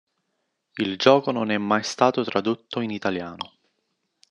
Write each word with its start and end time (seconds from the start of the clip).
Il 0.79 0.97
gioco 0.97 1.29
non 1.29 1.51
è 1.51 1.59
mai 1.59 1.83
stato 1.83 2.23
tradotto 2.23 2.79
in 2.79 2.89
italiano. 2.89 3.51